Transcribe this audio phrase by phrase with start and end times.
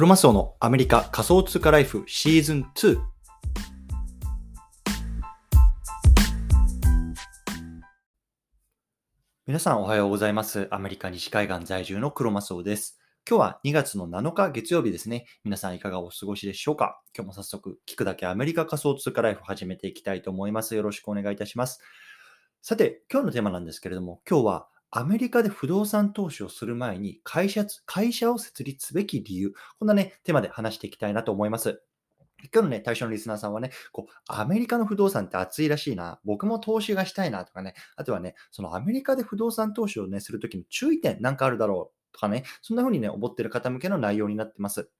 [0.00, 2.98] クロマスオのアメリカ仮想通貨ライフシーズン2。
[9.46, 10.68] 皆さんおはようございます。
[10.70, 12.98] アメリカ西海岸在住のクロマスオです。
[13.28, 15.26] 今日は2月の7日月曜日ですね。
[15.44, 17.02] 皆さんいかがお過ごしでしょうか？
[17.14, 20.74] 今日も早速聞くだけアメリカ仮想通貨ライフ始めていきたいと思います。
[20.74, 21.78] よろしくお願いいたします。
[22.62, 31.82] さて、今日のテーマなんですけれども、今日はアメリカで不動産投資をする前に会社会社を設立すべき理由、こんなね、テーマで話していきたいなと思います。
[32.52, 44.90] 今日のね、対象のリスナーさんはね、こう、アメリカの不動産って熱いらしいな、僕も投資がしたいなとかね、あとはね、そのアメリカで不動産投資をね、するときの注意点なんかあるだろうとかね、そんな風にね、思ってる方向けの内容になってます。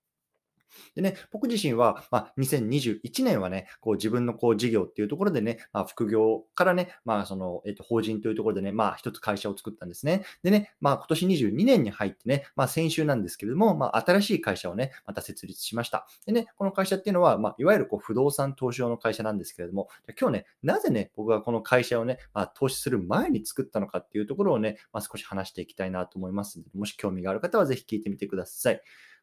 [0.95, 10.25] でね、僕自身は、まあ、2021年はね、こう自分のこう事業っていうところでね、まあ、副業からね、まあ、その、えっと、法人というところでね、まあ、一つ会社を作ったんですね。
[10.43, 16.07] でね、まあ、今年22年に入ってね、まあ、先週なんですけれども、まあ、新しい会社をね、また設立しました。
[16.27, 28.83] でね、この会社っていうのは、まあ、いわゆるこう不動産投資用の会社なんですけれども、じゃ今日ね、なぜね、僕がこの会社をね、まあ、投資する前に作ったのかっていうところをね、まあ、少し話していきたいなと思いますので、もし興味がある方はぜひ聞いてみてください。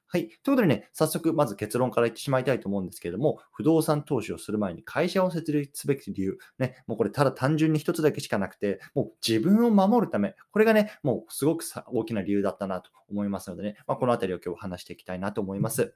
[0.09, 0.27] はい。
[0.27, 15.93] ということでね、早速、まず結論から言ってしまいたいと思うんですけれども、不動産投資をする前に会社を設立すべき理由、ね、もうこれただ単純に一つだけしかなくて、もう自分を守るため、これがね、もうすごく大きな理由だったなと思いますのでね、まあ、このあたりを今日話していきたいなと思います。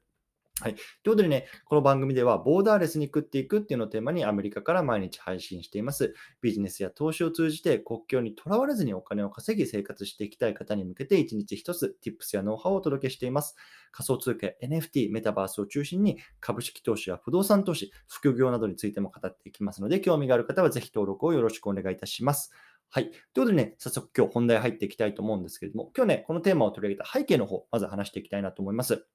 [0.62, 0.76] はい。
[0.76, 6.14] ということでね、この番組では、ボーダーレスに食っていくっていうのをテーマにアメリカから毎日配信しています。
[6.40, 13.56] ビジネスや投資を通じて国境にとらわれずにお金を稼ぎ生活していきたい方に向けて、一日一つ Tips やノウハウをお届けしています。
[13.92, 22.52] 仮想通貨 NFT、メタバースを中心に株式投資や不動産投資、副業などについても語っていきますので、興味がある方はぜひ登録をよろしくお願いいたします。
[22.92, 23.06] はい。
[23.06, 29.08] ということでね、早速今日本題入っていきたいと思うんですけれども、今日ね、このテーマを取り上げた背景の方、まず話していきたいなと思います。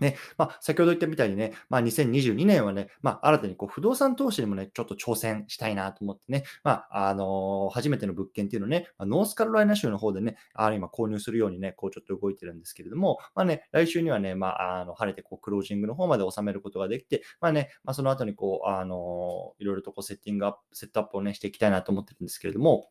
[0.00, 22.88] ね、まあ、先ほど言ったみたいにね、まあ、2022年はね、まあ、新たにこう不動産投資にもね、ちょっと挑戦したいなと思ってね、まあ、あのー初めての物件っていうのね、まあノースカロライナ州の方でね、あ今購入するようにね、こうちょっと動いてるんですけれども、まあね、来週にはね、まあ、あの晴れてこうクロージングの方まで収めることができて、まあね、まあ、その後にこう、あのーいろいろとこうセッティングアップ、セットアップをね、していきたいなと思ってるんですけれども、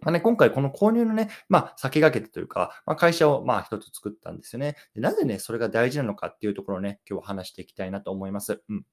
[0.00, 4.76] まあね、今回この購入のね、まあ、先駆けてというか、まあ、会社をまあ一つ作ったんですよね。
[4.94, 8.62] なぜね、それが大事なのかっていうところをね、今日話していきたいなと思います。
[8.68, 8.84] うん。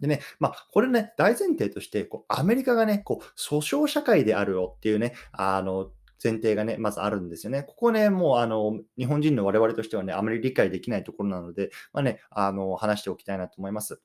[0.00, 5.90] でね、まあ、これね、大前提として、こう、アメリカがね、こう、訴訟社会であるよっていうね、あの、
[6.22, 7.62] 前提がね、まずあるんですよね。
[7.62, 14.00] ここね、もう、あの、日本人の我々としてはね、あまり理解できないところなので、まあね、あの、話しておきたいなと思います。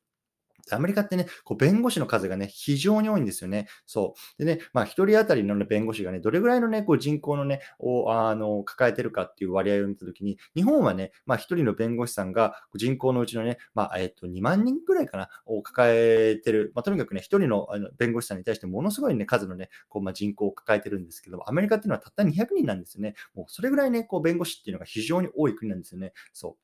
[0.72, 3.68] アメリカってね、こう弁護士の数がね、非常に多いんですよね。
[3.86, 4.44] そう。
[4.44, 16.72] でね、まあ、一人当たりの、ね、弁護士がね、どれぐらいのね、こう人口のね、をあの抱えてるかっていう割合を見たときに、日本はね、まあ、一人の弁護士さんが人口のうちのね、まあ、えっと、2万人ぐらいかな、を抱えてる。
[16.76, 23.16] まあ、とにかくね、一人のあの弁護士さんに対してものすごいね、数のね、こう、まあ、人口を抱えてるんですけども、アメリカっていうのはたった200人なんですよね。
[23.34, 26.14] もう、それぐらいね、こう、弁護士っていうのが非常に多い国なんですよね。
[26.34, 26.63] そう。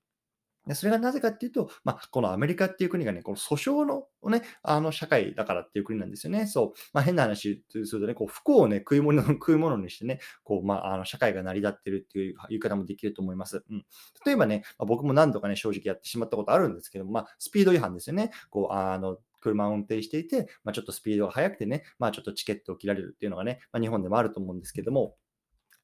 [0.69, 6.45] でそれがなぜかっていうと、まあ、このアメリカっていう国がね、この訴訟のね、あの社会だからっていう国なんですよね。
[6.45, 6.79] そう。
[6.93, 13.63] まあ、変な話するとね、こう不幸をね、食い物 食い物にしてね、こう、まあ、あの社会が成り立ってるっていう言い方もできると思います。
[13.67, 13.83] うん。
[14.25, 18.31] 例えばね、まあ、僕も何度かね、正直やってしまったことあるんですけども、まあ、スピード違反ですよね。
[18.51, 25.15] こう、あの、車を運転していて、まあ、ちょっとスピードが速くてね、まあ、ちょっとチケットを切られるっていうのがね、まあ、日本でもあると思うんですけども、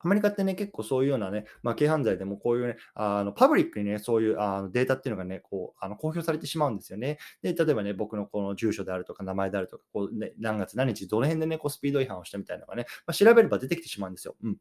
[0.06, 7.18] アメリカってね、結構そういうようなね、まあ、軽犯罪でもこういうね、あのパブリックにね、そういうあのデータっていうのがね、こうあの公表されてしまうんですよね。
[7.42, 14.36] で、例えばね、僕のこの住所であるとか、名前であるとか、こうね、何月何日、どの辺でね、こうスピード違反をしたみたいなのがね、まあ、調べれば出てきてしまうんですよ。
[14.44, 14.58] うん。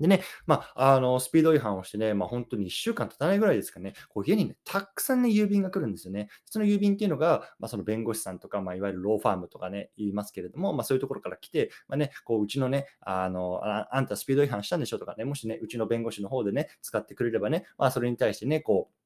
[0.00, 6.28] でね、まあ、あの、スピード違反をしてね、まあ、本当に1週間経たないぐらいですかね、こう家にね、たくさんね、郵便が来るんですよね。
[6.46, 18.98] その郵便っていうのが、まあ、その弁護士さんとか、まあ、いわゆるローファームとかね、言いますけれども、まあ、そういうところから来て、まあね、こう、うちのね、あのあ、んたスピード違反したんでしょとかね、もしね、うちの弁護士の方でね、使ってくれればね、まあ、それに対してね、こう、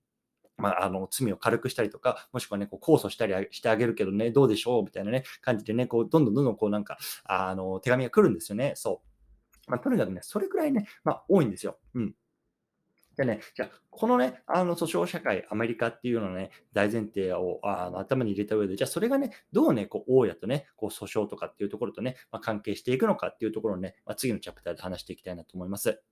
[0.63, 8.73] まあ、あの罪を軽くしたりとか、もしくはね、こう控訴したりしてあげるけどね、どうでしょうみたいなね、感じでね、こう、どんどんどんどんこう、なんか、あの、手紙が来るんですよね。
[8.77, 9.12] そう。
[9.73, 11.79] まあ、とにかくね、それくらいね、まあ、多いんですよ。
[11.95, 12.15] うん。
[13.17, 26.03] でね、じゃ、このね、あの訴訟社会、アメリカっていうのね、大前提をあの頭に入れた上で、じゃあそれがね、どうね、こう、大家とね、こう訴訟とかっていうところとね、まあ、関係していくのかっていうところをね、まあ、次のチャプターで話していきたいなと思います。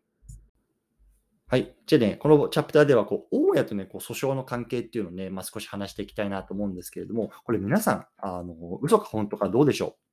[1.49, 1.75] はい。
[1.85, 10.10] じゃあね、このチャプターでは、こう、大家とね、こう、訴訟の関係っていうのをね、まあ、少し話していきたいなと思うんですけれども、これ皆さん、あの、嘘か本当かどうでしょう？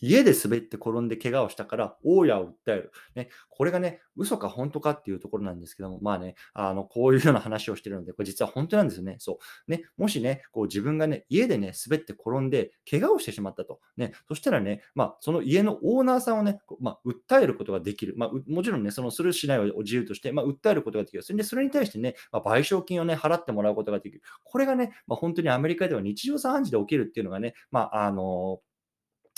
[0.00, 2.92] 家で滑って転んで怪我をしたから、大家を訴える。
[3.14, 9.16] ね、これがね、嘘か本当かっていうところなんですけども、まあね、あの、こういうような話をしてるので、これ実は本当なんですよね。
[9.18, 9.38] そ
[9.68, 9.70] う。
[9.70, 13.80] ね、もしね、こう自分がね、家でね、滑って転んで怪我をしてしまったと。
[13.96, 18.14] ね、そしたらね、まあ、その家のオーナーさんをね、まあ、訴えることができる。
[18.16, 21.22] まあ、もちろんね、そのするしないを自由として、まあ、訴えることができる。
[21.22, 24.22] それで、それに対してね、まあ、賠償金をね、払ってもらうことができる。
[24.44, 28.60] これがね、まあ、本当にアメリカでは日常茶飯事で起きるっていうのがね、まあ、あの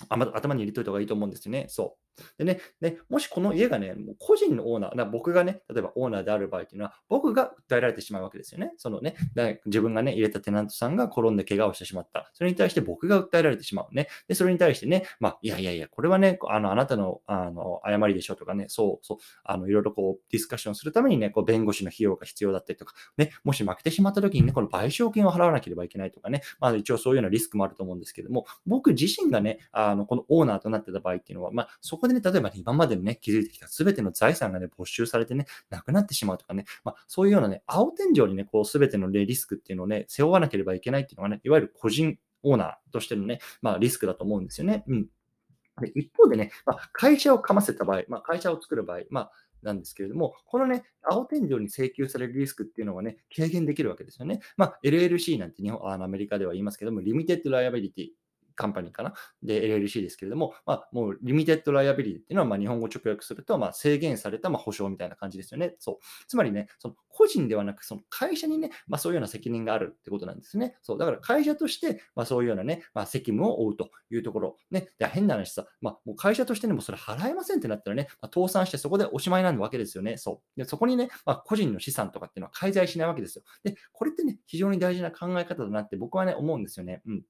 [0.08, 1.66] 頭に入れといた方がいいと思うんですよね。
[1.68, 2.07] そう。
[2.38, 8.72] でね、でもしこの家がね、もう個人のオーナー、な僕がね、例えばオーナーである場合っていうのは、僕が訴えられてしまうわけですよね。
[8.76, 9.16] そのね、
[9.66, 12.30] 自分がね、入れたテナントさんが転んで怪我をしてしまった。
[12.34, 14.08] それに対して僕が訴えられてしまうね。
[14.28, 44.84] で、それに対してね、まあ、いやいやいや、これはね、あの、あなたの、あの、誤りでしょとかね、そう、そう、あの、いろいろこう、ディスカッションするためにね、こう、弁護士の費用が必要だったりとか、ね、もし負けてしまった時にね、この賠償金を払わなければいけないとかね、まあ、一応そういうようなリスクもあると思うんですけども、僕自身がね、あの、このオーナーとなってた場合っていうのは、まあ、そこでね、例えば、ね、今までのね、築いてきた全ての財産がね、没収されてね、なくなってしまうとかね、まあ、そういうようなね、青天井にね、こう、全ての、ね、リスクっていうのをね、背負わなければいけないっていうのがね、いわゆる個人オーナーとしてのね、まあ、リスクだと思うんですよね。
[44.88, 45.06] うん。
[45.80, 49.30] で一方でね、まあ、会社をかませた場合、まあ、会社を作る場合、まあ、
[49.62, 54.40] なんですけれども、このね、青天井に請求されるリスクっていうのがね、軽減できるわけですよね。
[54.56, 59.14] まあ、LLC なんて日本、あのアメリカでは言いますけども、 Limited Liability Company かな？
[59.42, 65.76] で、LLC ですけれども、まあ、もう Limited Liability っていうのは、まあ、日本語直訳すると、まあ、制限されたまあ保証みたいな感じですよね。
[65.78, 65.96] そう。
[66.26, 70.76] つまりね、その個人ではなく、その会社にね、まあ、そういうような責任があるってことなんですね。
[70.82, 70.98] そう。
[70.98, 74.56] だから会社として、まあ、そういうようなね、まあ、責務を負うというところ。
[74.70, 74.88] ね。
[74.98, 80.16] で変な話さ、まあ、もう会社としてね、もうそれ払えませんってなったらね、まあ、倒産してそこでおしまいなんわけですよね。
[80.16, 80.58] そう。
[80.58, 83.44] で、そこにね、まあ、個人の資産とかっていうのは介在しないわけですよ。
[83.64, 87.02] で、これってね、非常に大事な考え方だなって僕はね、思うんですよね。
[87.06, 87.22] うん。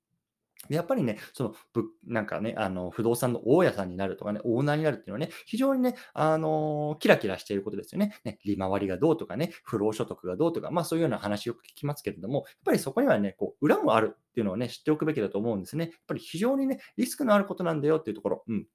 [0.69, 8.15] で、やっぱりね、その、ぶなんかね、あの、不動産の大家さんになるとかね、オーナーになるっていうのはね、非常にね、あのキラキラしていることですよね。
[8.25, 15.85] ね、利回りがどうとかね、不労所得がどうとか、まあそういうような話よく聞きますけれども、やっぱりそこにはね、こう、裏もあるっていうのをね、知っておくべきだと思うんですね。
[15.87, 18.67] やっぱり非常にね、リスクのあることなんだよっていうところ、うん。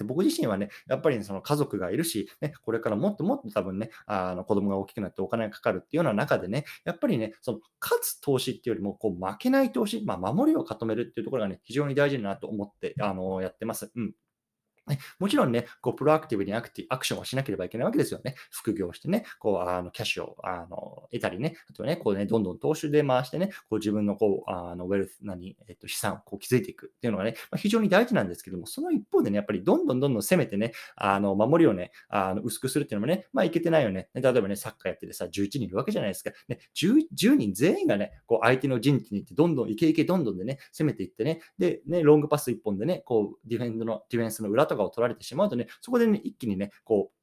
[0.00, 13.92] で僕自身はね、やっぱりその家族がいるし、ね、これからもっともっと多分ね、あの子供が大きくなってお金がかかるっていうような中でね、やっぱりね、その勝つ投資っていうよりも、こう負けない投資、まあ、守りを固めるっていうところがね、非常に大事だなと思って、あのやってます。
[13.94, 14.14] うん。
[15.18, 18.34] もちろんね、こうプロアクティブにアクティアクションをしなければいけないわけですよね。
[18.50, 34.08] 副業してね、こう、あのキャッシュをあの得たりね、あとね、こうね、どんどん投資で回してね、こう自分のこう、あのウェルス、何、えっと、資産をこう築いていくっていうのがね、まあ、非常に大事なんですけども、その一方でね、やっぱりどんどんどんどん攻めてね、あの守りをね、あの薄くするっていうのもね、まあいけてないよね。
[34.14, 36.30] 例えばね、サッカーやっててさ、11人いるわけじゃないですか。
[36.48, 47.16] ね、10, 10人全員がね、こう相手の陣地に行って、どんどんイケイケどんどんでね、攻めていってね、で、ね、ロングパス1本でね、こう、ディフェンドの、ディフェンスの裏とかを取られてしまうとね、そこでね、一気にね、こう、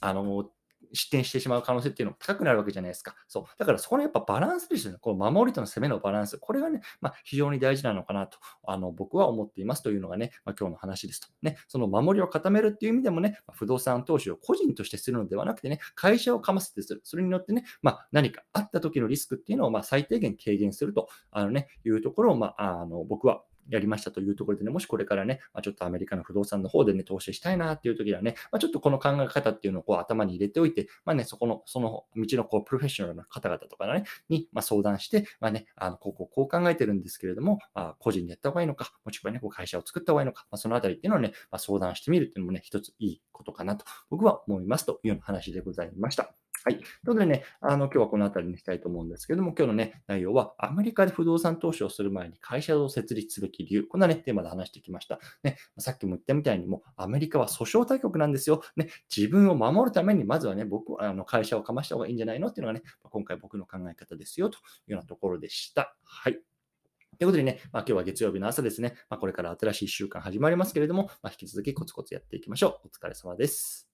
[0.00, 0.50] あの、
[0.92, 3.14] 失点してしまう可能性っていうのも高くなるわけじゃないですか。
[3.28, 3.44] そう。
[3.58, 4.98] だからそこのやっぱバランスですよね。
[5.00, 6.38] こう守りとの攻めのバランス。
[6.38, 11.28] これがね、まあ、非常に大事なのかなと、あの、僕は思っていますというのがね、まあ、今日の話ですと。
[11.42, 17.00] ね、その守りを固めるっていう意味でもね、不動産投資を個人としてするのではなくてね、会社をかませてする。
[17.04, 46.39] それによってね、まあ、何かあった時のリスクっていうのを、ま、最低限軽減すると、あのね、いうところを、まあ、あの、僕はやりましたというところでね、もしこれからね、まあ、ちょっとアメリカの不動産の方でね、投資したいなっていう時はね、まあ、ちょっとこの考え方っていうのをこう頭に入れておいて、まあね、そこの、その道のこうプロフェッショナルな方々とかね、に、ま相談して、まあね、あの、こうこうこう考えてるんですけれども、まあ、個人でやった方がいいのか、もしくはね、こう会社を作った方がいいのか、まあ、そのあたりっていうのをね、ま相談してみるっていうのもね、一ついいことかなと、僕は思いますというような話でございました。
[46.62, 46.76] はい。
[46.76, 53.86] ということでね、あの、今日はこの辺りにしたいと思うんですけれども、今日のね、内容は、アメリカで不動産投資をする前に会社を設立すべき理由。
[53.86, 55.20] こんなね、テーマで話してきました。
[55.42, 58.62] ね、さっきも言ったみたいにもう、アメリカは訴訟大国なんですよ。
[58.76, 62.48] ね、自分を守るために、まずはね、僕はあの会社をかました方がいいんじゃないの？
[62.48, 65.96] っていうのがね、今回僕の考え方ですよ、というようなところでした。
[66.04, 66.34] はい。
[67.18, 72.88] ということでね、まあ、今日は月曜日の朝ですね、まあ、これから新しい1週間始まりますけれども、まあ、引き続きコツコツやっていきましょう。
[72.88, 73.89] お疲れ様です。